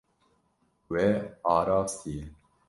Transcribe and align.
Wê 0.91 1.05
arastiye. 1.55 2.25